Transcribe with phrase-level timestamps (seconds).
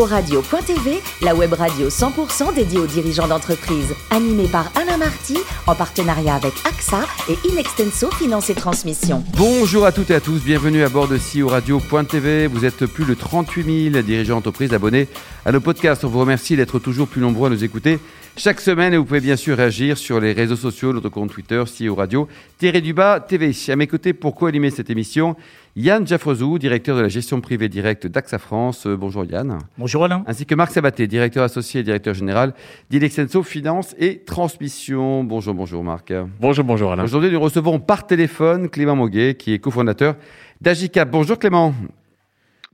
[0.00, 3.94] Radio.tv, la web radio 100% dédiée aux dirigeants d'entreprise.
[4.10, 9.22] Animée par Alain Marty, en partenariat avec AXA et Inextenso Finance et Transmission.
[9.36, 12.46] Bonjour à toutes et à tous, bienvenue à bord de CEO Radio.tv.
[12.46, 15.08] Vous êtes plus de 38 000 dirigeants d'entreprise abonnés
[15.44, 16.04] à nos podcasts.
[16.04, 17.98] On vous remercie d'être toujours plus nombreux à nous écouter
[18.36, 21.62] chaque semaine et vous pouvez bien sûr réagir sur les réseaux sociaux, notre compte Twitter,
[21.64, 22.28] CEO Radio,
[22.58, 23.52] Thierry Dubas TV.
[23.68, 25.36] À mes côtés, pour co-animer cette émission,
[25.76, 28.86] Yann Jaffrezou, directeur de la gestion privée directe d'AXA France.
[28.86, 29.58] Euh, bonjour Yann.
[29.76, 30.24] Bonjour Alain.
[30.26, 32.54] Ainsi que Marc Sabaté, directeur associé et directeur général
[32.90, 35.24] d'Ilexenso Finance et Transmission.
[35.24, 36.12] Bonjour, bonjour Marc.
[36.40, 37.04] Bonjour, bonjour Alain.
[37.04, 40.16] Aujourd'hui, nous recevons par téléphone Clément Moguet, qui est cofondateur
[40.60, 41.10] d'Agicap.
[41.10, 41.74] Bonjour Clément.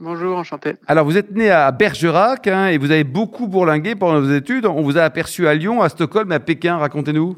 [0.01, 0.75] Bonjour, enchanté.
[0.87, 4.65] Alors, vous êtes né à Bergerac hein, et vous avez beaucoup bourlingué pendant vos études.
[4.65, 6.77] On vous a aperçu à Lyon, à Stockholm, à Pékin.
[6.77, 7.37] Racontez-nous.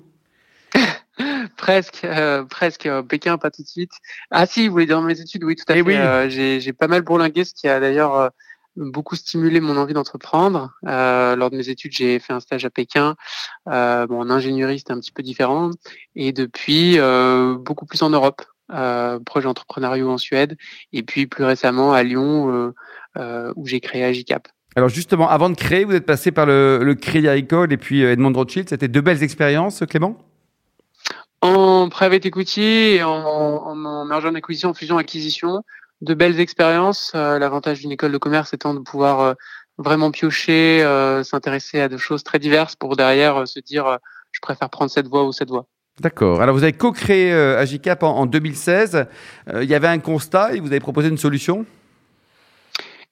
[1.56, 2.84] presque, euh, presque.
[2.84, 3.92] Euh, Pékin, pas tout de suite.
[4.30, 5.82] Ah si, vous voulez dire mes études Oui, tout à eh fait.
[5.82, 5.96] Oui.
[5.96, 8.30] Euh, j'ai pas mal bourlingué, ce qui a d'ailleurs
[8.76, 10.74] beaucoup stimulé mon envie d'entreprendre.
[10.82, 13.16] lors de mes études, j'ai fait un stage à Pékin.
[13.64, 15.70] bon, en ingénierie, c'était un petit peu différent.
[16.14, 16.98] Et depuis,
[17.58, 18.42] beaucoup plus en Europe
[19.24, 20.56] projet entrepreneuriaux en Suède,
[20.92, 22.74] et puis plus récemment à Lyon, euh,
[23.18, 24.48] euh, où j'ai créé Agicap.
[24.76, 28.04] Alors justement, avant de créer, vous êtes passé par le, le Crédit Agricole et puis
[28.04, 28.68] euh, Edmond Rothschild.
[28.68, 30.16] C'était deux belles expériences, Clément?
[31.42, 35.64] En private equity et en, en, en merger acquisition, en fusion acquisition,
[36.02, 37.12] de belles expériences.
[37.14, 39.36] L'avantage d'une école de commerce étant de pouvoir
[39.78, 40.84] vraiment piocher,
[41.24, 43.98] s'intéresser à des choses très diverses pour derrière se dire
[44.32, 45.66] je préfère prendre cette voie ou cette voie.
[46.00, 46.40] D'accord.
[46.40, 49.06] Alors vous avez co-créé euh, Agicap en, 2016.
[49.48, 51.66] Euh, il y avait un constat et vous avez proposé une solution?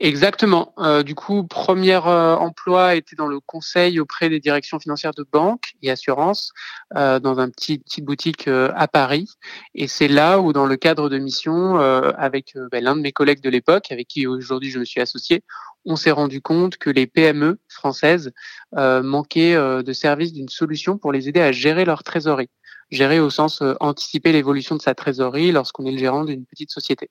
[0.01, 0.73] Exactement.
[0.79, 5.75] Euh, du coup, premier emploi était dans le conseil auprès des directions financières de banques
[5.83, 6.53] et assurances
[6.95, 9.29] dans un petit petite boutique à Paris.
[9.75, 13.43] Et c'est là où, dans le cadre de mission, avec ben, l'un de mes collègues
[13.43, 15.43] de l'époque, avec qui aujourd'hui je me suis associé,
[15.85, 18.31] on s'est rendu compte que les PME françaises
[18.73, 22.51] manquaient de services d'une solution pour les aider à gérer leur trésorerie
[22.91, 26.71] gérer au sens euh, anticiper l'évolution de sa trésorerie lorsqu'on est le gérant d'une petite
[26.71, 27.11] société.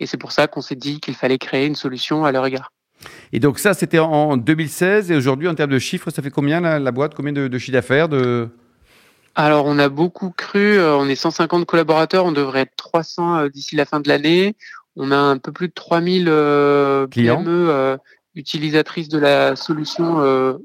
[0.00, 2.72] Et c'est pour ça qu'on s'est dit qu'il fallait créer une solution à leur égard.
[3.32, 5.10] Et donc ça, c'était en 2016.
[5.10, 7.14] Et aujourd'hui, en termes de chiffres, ça fait combien la, boîte?
[7.14, 8.48] Combien de, de chiffre d'affaires de...
[9.34, 10.78] Alors, on a beaucoup cru.
[10.78, 12.24] Euh, on est 150 collaborateurs.
[12.24, 14.56] On devrait être 300 euh, d'ici la fin de l'année.
[14.96, 16.24] On a un peu plus de 3000
[17.10, 17.98] PME
[18.34, 20.16] utilisatrices de la solution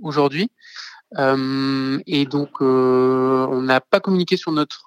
[0.01, 0.49] aujourd'hui.
[1.17, 4.85] Euh, et donc, euh, on n'a pas communiqué sur notre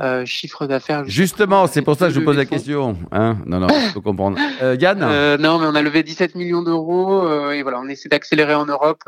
[0.00, 1.04] euh, chiffre d'affaires.
[1.06, 2.96] Justement, c'est pour ça que je vous pose la question.
[3.12, 4.38] Hein non, non, il faut comprendre.
[4.60, 4.98] Yann
[5.40, 9.02] Non, mais on a levé 17 millions d'euros et voilà, on essaie d'accélérer en Europe,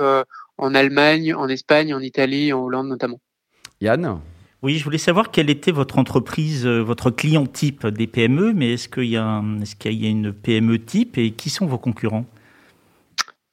[0.58, 3.20] en Allemagne, en Espagne, en Italie, en Hollande notamment.
[3.80, 4.20] Yann
[4.62, 8.88] oui, je voulais savoir quelle était votre entreprise, votre client type des PME, mais est-ce
[8.88, 12.24] qu'il y, est qu'il y a une PME type et qui sont vos concurrents?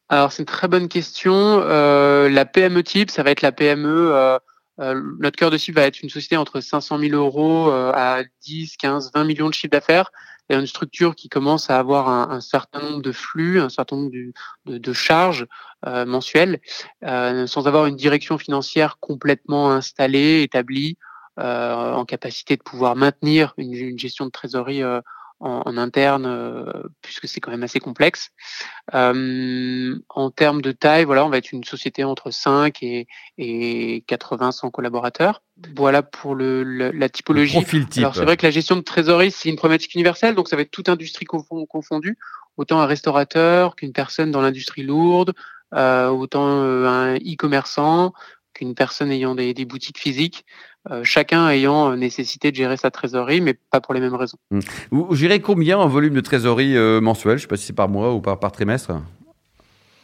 [0.09, 1.33] Alors c'est une très bonne question.
[1.33, 4.11] Euh, la PME type, ça va être la PME.
[4.13, 4.37] Euh,
[4.79, 8.77] euh, notre cœur de cible va être une société entre 500 000 euros à 10,
[8.77, 10.11] 15, 20 millions de chiffre d'affaires.
[10.49, 14.11] A une structure qui commence à avoir un, certain nombre de flux, un certain nombre
[14.65, 15.47] de, charges
[15.83, 16.59] mensuelles,
[17.01, 20.97] sans avoir une direction financière complètement installée, établie,
[21.37, 24.83] en capacité de pouvoir maintenir une, une gestion de trésorerie
[25.43, 28.29] en, interne, euh, puisque c'est quand même assez complexe.
[28.93, 34.03] Euh, en termes de taille, voilà, on va être une société entre 5 et, et
[34.07, 35.43] 80, 100 collaborateurs.
[35.75, 37.57] Voilà pour le, la typologie.
[37.97, 40.61] Alors c'est vrai que la gestion de trésorerie, c'est une problématique universelle, donc ça va
[40.61, 42.17] être toute industrie confondue,
[42.57, 45.33] autant un restaurateur qu'une personne dans l'industrie lourde,
[45.73, 48.13] euh, autant un e-commerçant
[48.53, 50.45] qu'une personne ayant des, des boutiques physiques.
[50.91, 54.37] Euh, chacun ayant euh, nécessité de gérer sa trésorerie, mais pas pour les mêmes raisons.
[54.51, 54.59] Mmh.
[54.91, 57.37] Vous gérez combien en volume de trésorerie euh, mensuel?
[57.37, 58.91] Je ne sais pas si c'est par mois ou par, par trimestre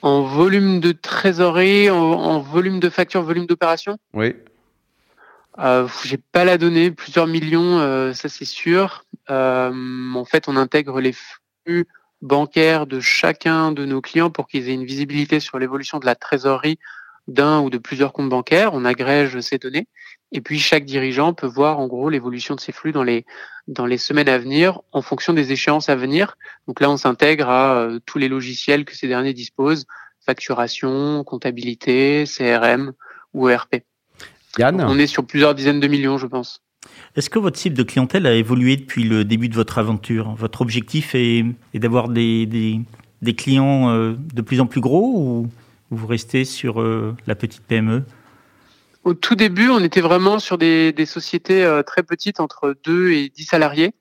[0.02, 4.36] En volume de trésorerie, en, volume de facture, volume d'opération Oui.
[5.58, 9.04] Euh, J'ai pas la donnée, plusieurs millions, ça c'est sûr.
[9.28, 11.88] en fait, on intègre les flux
[12.22, 16.16] bancaires de chacun de nos clients pour qu'ils aient une visibilité sur l'évolution de la
[16.16, 16.80] trésorerie
[17.30, 18.74] d'un ou de plusieurs comptes bancaires.
[18.74, 19.88] On agrège ces données
[20.32, 23.26] et puis chaque dirigeant peut voir en gros l'évolution de ses flux dans les
[23.68, 26.38] dans les semaines à venir en fonction des échéances à venir.
[26.68, 29.86] Donc là, on s'intègre à euh, tous les logiciels que ces derniers disposent
[30.26, 32.94] facturation, comptabilité, CRM
[33.34, 33.84] ou ERP.
[34.58, 36.62] Yann on est sur plusieurs dizaines de millions, je pense.
[37.16, 40.34] Est-ce que votre cible de clientèle a évolué depuis le début de votre aventure?
[40.36, 42.80] Votre objectif est, est d'avoir des, des,
[43.22, 45.48] des, clients euh, de plus en plus gros ou
[45.92, 48.04] vous restez sur euh, la petite PME
[49.06, 53.30] au tout début, on était vraiment sur des, sociétés euh, très petites, entre 2 et
[53.30, 53.94] 10 salariés,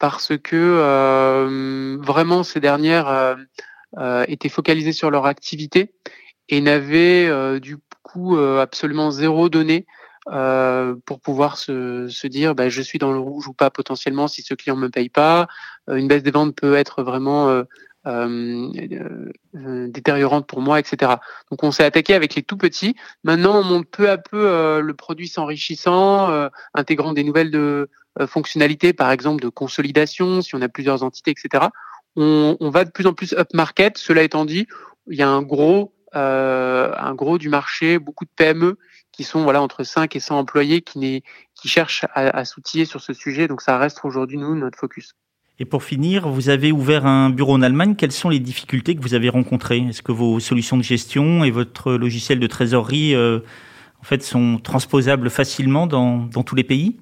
[0.00, 3.36] parce que euh, vraiment ces dernières
[4.26, 5.94] étaient focalisés sur leur activité
[6.48, 9.86] et n'avaient du coup absolument zéro donnée
[10.26, 14.54] pour pouvoir se, dire bah, je suis dans le rouge ou pas potentiellement si ce
[14.54, 15.46] client me paye pas.
[15.88, 17.62] une baisse des ventes peut être vraiment
[18.06, 21.12] euh, détériorante pour moi, etc.
[21.50, 22.94] Donc on s'est attaqué avec les tout petits.
[23.24, 27.90] Maintenant, on monte peu à peu euh, le produit s'enrichissant, intégrant des nouvelles de,
[28.26, 31.66] fonctionnalités, par exemple de consolidation, si on a plusieurs entités, etc.
[32.16, 33.98] On, va de plus en plus up market.
[33.98, 34.66] Cela étant dit,
[35.08, 38.78] il y a un gros, un gros du marché, beaucoup de PME
[39.12, 41.22] qui sont voilà entre 5 et 100 employés qui,
[41.54, 43.48] qui cherchent à, à s'outiller sur ce sujet.
[43.48, 45.14] Donc ça reste aujourd'hui nous notre focus.
[45.60, 47.94] Et pour finir, vous avez ouvert un bureau en Allemagne.
[47.94, 49.80] Quelles sont les difficultés que vous avez rencontrées?
[49.90, 53.40] Est-ce que vos solutions de gestion et votre logiciel de trésorerie euh,
[54.00, 56.98] en fait, sont transposables facilement dans, dans tous les pays?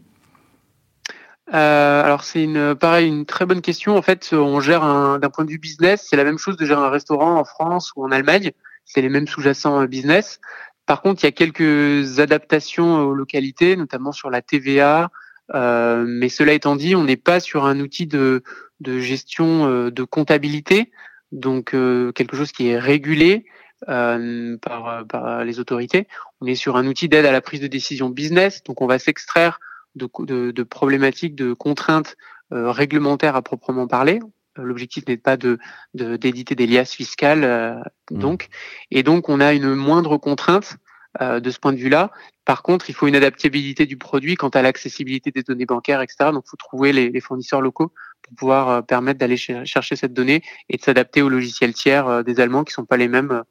[1.54, 3.96] Euh, alors c'est une pareil une très bonne question.
[3.96, 4.80] En fait, on gère
[5.20, 7.92] d'un point de vue business, c'est la même chose de gérer un restaurant en France
[7.94, 8.50] ou en Allemagne.
[8.84, 10.40] C'est les mêmes sous-jacents euh, business.
[10.84, 15.10] Par contre, il y a quelques adaptations aux localités, notamment sur la TVA,
[15.54, 18.42] euh, mais cela étant dit, on n'est pas sur un outil de,
[18.80, 20.90] de gestion euh, de comptabilité,
[21.32, 23.44] donc euh, quelque chose qui est régulé
[23.86, 26.08] par, par, les autorités.
[26.40, 28.98] On est sur un outil d'aide à la prise de décision business, donc on va
[28.98, 29.60] s'extraire
[29.94, 32.16] de, de, de, problématiques, de contraintes
[32.50, 34.18] réglementaires à proprement parler.
[34.56, 35.60] L'objectif n'est pas de
[35.94, 38.18] d'éditer des liasses fiscales, mmh.
[38.18, 38.48] donc,
[38.90, 40.78] et donc on a une moindre contrainte
[41.20, 42.10] euh, de ce point de vue-là.
[42.44, 46.30] Par contre, il faut une adaptabilité du produit quant à l'accessibilité des données bancaires, etc.
[46.32, 47.92] Donc, il faut trouver les, fournisseurs locaux
[48.22, 52.22] pour pouvoir euh, permettre d'aller chercher cette donnée et de s'adapter aux logiciels tiers euh,
[52.22, 53.42] des Allemands qui sont pas les mêmes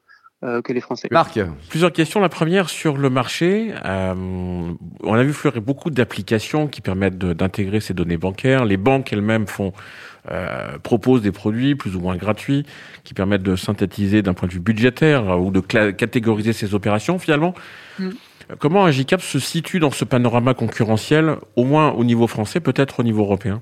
[0.42, 1.08] que les Français.
[1.12, 1.40] Marc,
[1.70, 2.20] plusieurs questions.
[2.20, 3.74] La première sur le marché.
[3.84, 8.66] on a vu fleurir beaucoup d'applications qui permettent d'intégrer ces données bancaires.
[8.66, 9.74] Les banques elles-mêmes font
[10.30, 12.66] euh, proposent des produits plus ou moins gratuits
[13.06, 17.18] qui permettent de synthétiser d'un point de vue budgétaire euh, ou de catégoriser ces opérations
[17.18, 17.54] finalement.
[17.98, 18.10] Mm.
[18.60, 23.04] Comment Agicap se situe dans ce panorama concurrentiel, au moins au niveau français, peut-être au
[23.04, 23.62] niveau européen?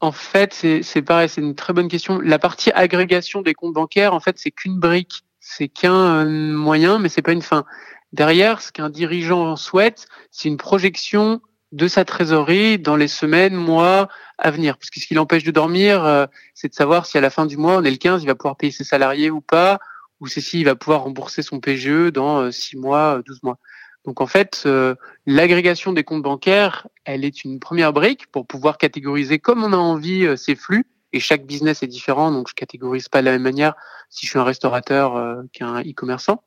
[0.00, 2.20] En fait, c'est pareil, c'est une très bonne question.
[2.20, 7.08] La partie agrégation des comptes bancaires, en fait, c'est qu'une brique, c'est qu'un moyen, mais
[7.08, 7.64] c'est pas une fin.
[8.12, 11.40] Derrière, ce qu'un dirigeant souhaite, c'est une projection
[11.70, 14.08] de sa trésorerie dans les semaines, mois
[14.38, 14.76] à venir.
[14.76, 17.46] Parce que ce qui l'empêche de dormir, euh, c'est de savoir si à la fin
[17.46, 19.78] du mois, on est le 15, il va pouvoir payer ses salariés ou pas,
[20.18, 23.58] ou c'est s'il va pouvoir rembourser son PGE dans 6 euh, mois, 12 mois.
[24.04, 24.96] Donc en fait, euh,
[25.26, 29.76] l'agrégation des comptes bancaires, elle est une première brique pour pouvoir catégoriser comme on a
[29.76, 30.86] envie ces flux.
[31.16, 33.74] Et chaque business est différent, donc je catégorise pas de la même manière
[34.10, 36.42] si je suis un restaurateur qu'un e-commerçant.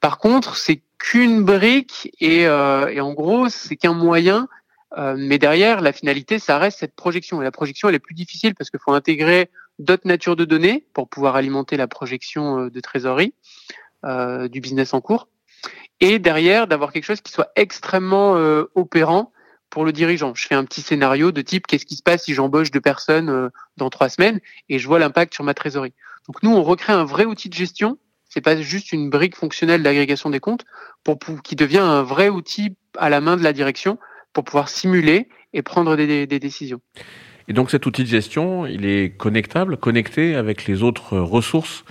[0.00, 4.48] Par contre, c'est qu'une brique et, euh, et, en gros, c'est qu'un moyen.
[4.96, 7.40] Euh, mais derrière, la finalité, ça reste cette projection.
[7.40, 10.86] Et la projection, elle est plus difficile parce qu'il faut intégrer d'autres natures de données
[10.92, 13.34] pour pouvoir alimenter la projection euh, de trésorerie
[14.04, 15.28] euh, du business en cours.
[16.00, 19.32] Et derrière, d'avoir quelque chose qui soit extrêmement euh, opérant
[19.70, 20.34] pour le dirigeant.
[20.34, 23.50] Je fais un petit scénario de type qu'est-ce qui se passe si j'embauche deux personnes
[23.76, 25.92] dans trois semaines et je vois l'impact sur ma trésorerie.
[26.26, 27.98] Donc nous, on recrée un vrai outil de gestion
[28.28, 30.64] c'est pas juste une brique fonctionnelle d'agrégation des comptes
[31.04, 33.98] pour, qui devient un vrai outil à la main de la direction
[34.32, 36.80] pour pouvoir simuler et prendre des, décisions.
[37.48, 41.84] Et donc cet outil de gestion, il est connectable, connecté avec les autres ressources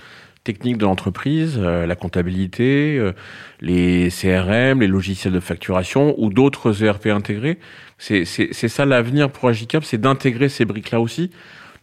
[0.48, 3.12] techniques de l'entreprise, euh, la comptabilité, euh,
[3.60, 7.58] les CRM, les logiciels de facturation ou d'autres ERP intégrés.
[7.98, 11.30] C'est ça l'avenir pour Agicap, c'est d'intégrer ces briques-là aussi,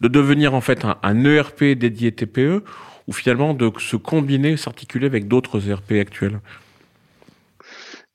[0.02, 2.64] de devenir en fait un, un ERP dédié TPE
[3.08, 6.40] ou finalement de se combiner, s'articuler avec d'autres ERP actuels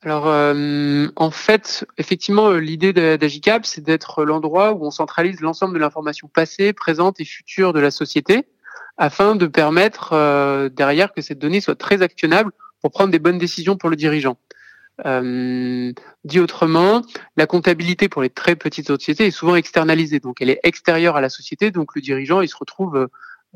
[0.03, 5.79] alors, euh, en fait, effectivement, l'idée d'Agicap, c'est d'être l'endroit où on centralise l'ensemble de
[5.79, 8.47] l'information passée, présente et future de la société,
[8.97, 12.51] afin de permettre euh, derrière que cette donnée soit très actionnable
[12.81, 14.37] pour prendre des bonnes décisions pour le dirigeant.
[15.03, 17.01] dit autrement,
[17.37, 21.21] la comptabilité pour les très petites sociétés est souvent externalisée, donc elle est extérieure à
[21.21, 23.07] la société, donc le dirigeant il se retrouve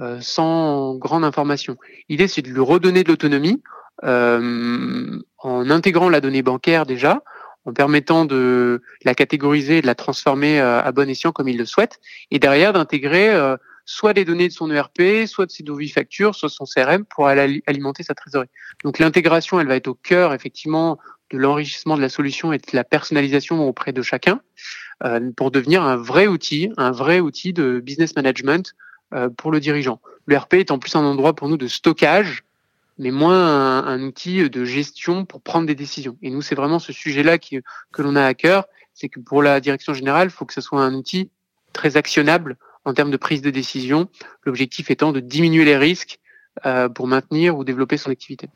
[0.01, 1.77] euh, sans grande information.
[2.09, 3.63] L'idée, c'est de lui redonner de l'autonomie
[4.03, 7.23] euh, en intégrant la donnée bancaire déjà,
[7.63, 11.57] en permettant de la catégoriser et de la transformer euh, à bon escient comme il
[11.57, 15.89] le souhaite, et derrière d'intégrer soit les données de son ERP, soit de ses devis
[15.89, 18.49] factures, soit son CRM pour alimenter sa trésorerie.
[18.83, 20.97] Donc l'intégration, elle va être au cœur effectivement
[21.31, 24.41] de l'enrichissement de la solution et de la personnalisation auprès de chacun
[25.35, 28.73] pour devenir un vrai outil, un vrai outil de business management
[29.13, 30.01] euh, pour le dirigeant.
[30.25, 32.43] Le RP est en plus un endroit pour nous de stockage,
[32.97, 36.17] mais moins un, outil de gestion pour prendre des décisions.
[36.23, 37.61] Et nous, c'est vraiment ce sujet-là que
[38.01, 40.81] l'on a à cœur, c'est que pour la direction générale, il faut que ce soit
[40.81, 41.29] un outil
[41.71, 44.07] très actionnable en termes de prise de décision.
[44.45, 46.19] L'objectif étant de diminuer les risques
[46.95, 48.47] pour maintenir ou développer son activité.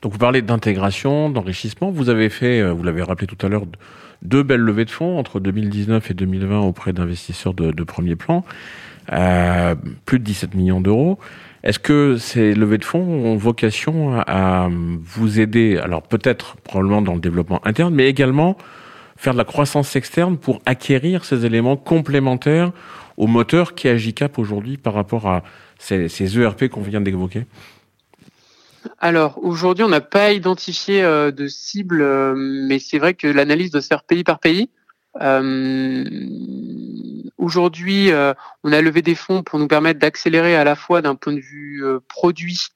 [0.00, 1.90] Donc vous parlez d'intégration, d'enrichissement.
[1.90, 3.64] Vous avez fait, vous l'avez rappelé tout à l'heure,
[4.22, 8.44] deux belles levées de fonds entre 2019 et 2020 auprès d'investisseurs de, de, premier plan,
[9.12, 9.74] euh,
[10.04, 11.18] plus de 17 millions d'euros.
[11.62, 17.14] Est-ce que ces levées de fonds ont vocation à vous aider, alors peut-être probablement dans
[17.14, 18.56] le développement interne, mais également
[19.16, 22.72] faire de la croissance externe pour acquérir ces éléments complémentaires
[23.18, 25.42] au moteur qui est Agicap aujourd'hui par rapport à
[25.78, 27.44] ces, ERP qu'on vient d'évoquer
[29.00, 33.70] alors aujourd'hui, on n'a pas identifié euh, de cible, euh, mais c'est vrai que l'analyse
[33.72, 34.70] doit se faire pays par pays.
[35.20, 36.04] Euh,
[37.36, 38.10] aujourd'hui,
[38.64, 41.40] on a levé des fonds pour nous permettre d'accélérer à la fois d'un point de
[41.40, 42.68] vue produit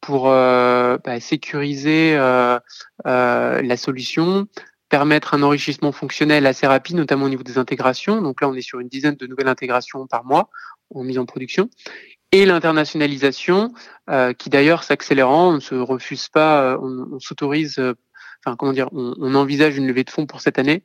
[0.00, 2.16] pour bah, sécuriser
[3.04, 4.48] la solution,
[4.90, 8.20] permettre un enrichissement fonctionnel assez rapide, notamment au niveau des intégrations.
[8.20, 10.50] Donc là, on est sur une dizaine de nouvelles intégrations par mois
[10.94, 11.70] en mise en production
[12.32, 13.72] et l'internationalisation,
[14.08, 17.94] euh, qui d'ailleurs s'accélérant, on ne se refuse pas, euh, on, s'autorise, euh,
[18.44, 20.82] enfin comment dire, on, envisage une levée de fonds pour cette année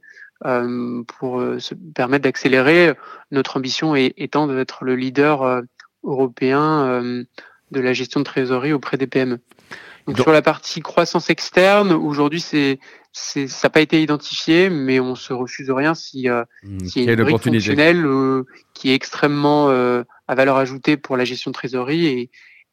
[1.08, 2.94] pour se permettre d'accélérer.
[3.32, 5.64] Notre ambition étant d'être le leader
[6.04, 7.02] européen
[7.72, 9.40] de la gestion de trésorerie auprès des PME.
[10.08, 12.80] Donc, sur la partie croissance externe, aujourd'hui c'est
[13.18, 17.14] ça n'a pas été identifié, mais on se refuse rien si, euh, mmh, y a
[17.14, 18.06] une brique fonctionnelle
[18.74, 22.32] qui est extrêmement à valeur ajoutée pour la gestion de trésorerie et,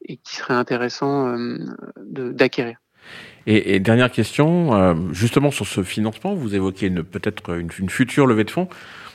[0.09, 1.59] et qui serait intéressant euh,
[1.97, 2.77] d'acquérir.
[3.47, 8.27] Et, et, dernière question, euh, justement sur ce financement, vous évoquez peut-être une, une, future
[8.27, 8.69] levée de fonds.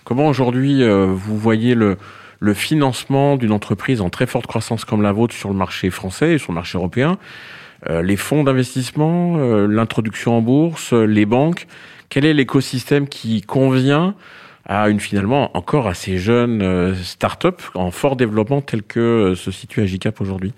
[0.04, 1.98] Comment aujourd'hui euh, vous voyez le,
[2.40, 6.34] le financement d'une entreprise en très forte croissance comme la vôtre sur le marché français
[6.34, 7.18] et sur le marché européen?
[7.86, 11.68] Les fonds d'investissement, l'introduction en bourse, les banques,
[12.10, 14.16] quel est l'écosystème qui convient
[14.68, 19.50] à une finalement encore assez jeune euh, start-up en fort développement tel que euh, se
[19.50, 20.54] situe Agicap aujourd'hui?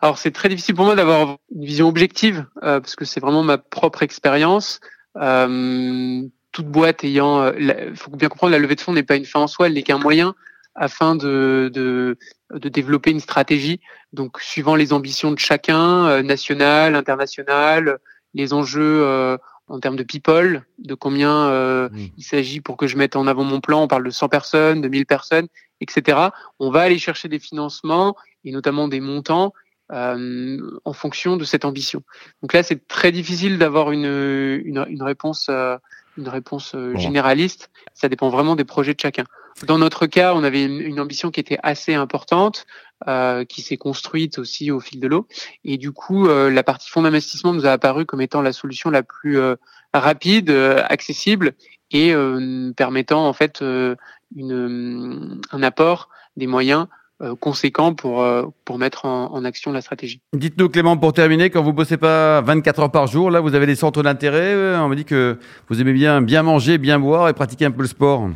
[0.00, 3.42] Alors c'est très difficile pour moi d'avoir une vision objective euh, parce que c'est vraiment
[3.42, 4.80] ma propre expérience.
[5.14, 9.40] toute boîte ayant, il faut bien comprendre, la levée de fonds n'est pas une fin
[9.40, 10.34] en soi, elle n'est qu'un moyen
[10.76, 12.18] afin de, de,
[12.52, 13.80] de, développer une stratégie.
[14.12, 17.98] Donc, suivant les ambitions de chacun, national, international,
[18.34, 23.16] les enjeux en termes de people, de combien euh, il s'agit pour que je mette
[23.16, 23.82] en avant mon plan.
[23.82, 25.48] On parle de 100 personnes, de 1000 personnes,
[25.80, 26.18] etc.
[26.60, 29.52] On va aller chercher des financements et notamment des montants
[29.92, 32.02] euh, en fonction de cette ambition.
[32.42, 35.76] Donc là, c'est très difficile d'avoir une, une, une, réponse, euh,
[36.16, 37.70] une réponse euh, généraliste.
[37.94, 39.24] Ça dépend vraiment des projets de chacun.
[39.64, 42.66] Dans notre cas, on avait une, ambition qui était assez importante,
[43.08, 45.26] euh, qui s'est construite aussi au fil de l'eau.
[45.64, 48.90] Et du coup, euh, la partie fonds d'investissement nous a apparu comme étant la solution
[48.90, 49.56] la plus euh,
[49.94, 51.54] rapide, accessible
[51.90, 52.12] et
[52.76, 53.62] permettant en fait
[54.34, 56.88] une, un apport des moyens
[57.40, 58.26] conséquents pour,
[58.64, 60.20] pour mettre en, en action la stratégie.
[60.34, 63.66] Dites-nous Clément, pour terminer, quand vous bossez pas 24 heures par jour, là vous avez
[63.66, 67.32] des centres d'intérêt, on me dit que vous aimez bien bien manger, bien boire et
[67.32, 68.28] pratiquer un peu le sport.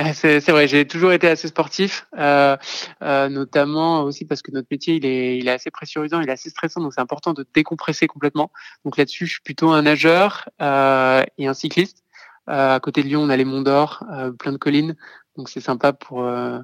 [0.14, 2.56] C'est vrai, j'ai toujours été assez sportif, euh,
[3.02, 6.32] euh, notamment aussi parce que notre métier il est, il est assez pressurisant, il est
[6.32, 8.50] assez stressant, donc c'est important de décompresser complètement.
[8.84, 12.04] Donc là-dessus, je suis plutôt un nageur euh, et un cycliste.
[12.48, 14.96] Euh, à côté de Lyon, on a les Monts d'Or, euh, plein de collines,
[15.36, 16.58] donc c'est sympa pour euh,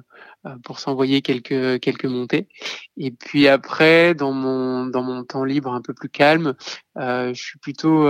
[0.63, 2.47] pour s'envoyer quelques quelques montées.
[2.97, 6.55] Et puis après, dans mon dans mon temps libre un peu plus calme,
[6.97, 8.03] je suis plutôt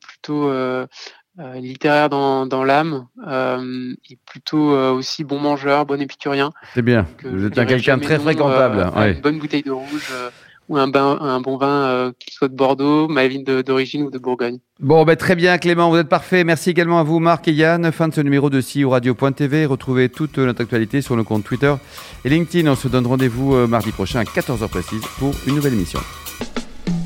[0.00, 0.50] plutôt
[1.38, 6.50] littéraire dans, dans l'âme euh, et plutôt euh, aussi bon mangeur, bon épicurien.
[6.74, 7.06] C'est bien.
[7.24, 8.90] Vous êtes quelqu'un de très fréquentable.
[8.96, 9.12] Ouais.
[9.12, 10.12] Une bonne bouteille de rouge
[10.68, 14.18] ou un, bain, un bon vin qui soit de Bordeaux, ma ville d'origine ou de
[14.18, 14.58] Bourgogne.
[14.78, 16.44] Bon, ben, très bien Clément, vous êtes parfait.
[16.44, 17.90] Merci également à vous Marc et Yann.
[17.90, 19.66] Fin de ce numéro de CEO Radio.tv.
[19.66, 21.74] Retrouvez toute notre actualité sur nos comptes Twitter
[22.24, 22.70] et LinkedIn.
[22.70, 26.00] On se donne rendez-vous mardi prochain à 14h précise pour une nouvelle émission